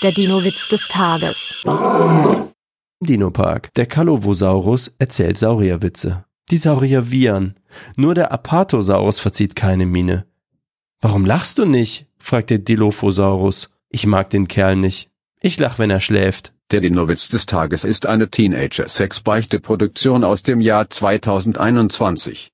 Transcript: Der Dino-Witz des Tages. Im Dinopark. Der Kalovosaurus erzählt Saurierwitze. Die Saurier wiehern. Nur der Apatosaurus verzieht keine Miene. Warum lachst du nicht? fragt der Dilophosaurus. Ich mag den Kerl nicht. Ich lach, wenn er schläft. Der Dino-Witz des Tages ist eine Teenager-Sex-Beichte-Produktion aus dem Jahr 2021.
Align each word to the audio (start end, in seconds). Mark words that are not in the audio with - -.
Der 0.00 0.12
Dino-Witz 0.12 0.68
des 0.68 0.86
Tages. 0.86 1.56
Im 1.64 2.52
Dinopark. 3.00 3.74
Der 3.74 3.86
Kalovosaurus 3.86 4.94
erzählt 5.00 5.38
Saurierwitze. 5.38 6.24
Die 6.52 6.56
Saurier 6.56 7.10
wiehern. 7.10 7.56
Nur 7.96 8.14
der 8.14 8.30
Apatosaurus 8.30 9.18
verzieht 9.18 9.56
keine 9.56 9.86
Miene. 9.86 10.24
Warum 11.00 11.26
lachst 11.26 11.58
du 11.58 11.64
nicht? 11.64 12.06
fragt 12.16 12.50
der 12.50 12.58
Dilophosaurus. 12.58 13.70
Ich 13.88 14.06
mag 14.06 14.30
den 14.30 14.46
Kerl 14.46 14.76
nicht. 14.76 15.10
Ich 15.40 15.58
lach, 15.58 15.80
wenn 15.80 15.90
er 15.90 16.00
schläft. 16.00 16.52
Der 16.70 16.80
Dino-Witz 16.80 17.28
des 17.30 17.46
Tages 17.46 17.82
ist 17.82 18.06
eine 18.06 18.30
Teenager-Sex-Beichte-Produktion 18.30 20.22
aus 20.22 20.44
dem 20.44 20.60
Jahr 20.60 20.88
2021. 20.90 22.46